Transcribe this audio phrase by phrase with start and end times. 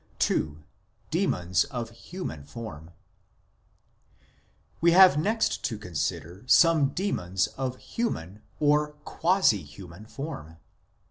[0.27, 0.55] II.
[1.11, 2.89] DEMONS OF HUMAN FORM
[4.81, 10.57] We have next to consider some demons of human, or quasi human, form.